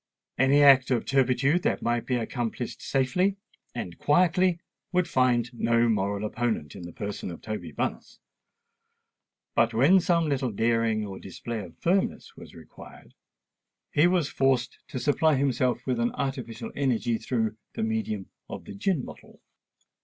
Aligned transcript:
Any 0.39 0.63
act 0.63 0.89
of 0.89 1.05
turpitude 1.05 1.61
that 1.61 1.83
might 1.83 2.07
be 2.07 2.15
accomplished 2.15 2.81
safely 2.81 3.35
and 3.75 3.99
quietly 3.99 4.59
would 4.91 5.07
find 5.07 5.53
no 5.53 5.87
moral 5.89 6.25
opponent 6.25 6.75
in 6.75 6.81
the 6.87 6.91
person 6.91 7.29
of 7.29 7.39
Toby 7.39 7.71
Bunce; 7.71 8.17
but 9.53 9.75
when 9.75 9.99
some 9.99 10.27
little 10.27 10.49
daring 10.49 11.05
or 11.05 11.19
display 11.19 11.59
of 11.59 11.77
firmness 11.77 12.35
was 12.35 12.55
required, 12.55 13.13
he 13.91 14.07
was 14.07 14.27
forced 14.27 14.79
to 14.87 14.97
supply 14.97 15.35
himself 15.35 15.85
with 15.85 15.99
an 15.99 16.11
artificial 16.15 16.71
energy 16.75 17.19
through 17.19 17.57
the 17.75 17.83
medium 17.83 18.25
of 18.49 18.65
the 18.65 18.73
gin 18.73 19.05
bottle. 19.05 19.39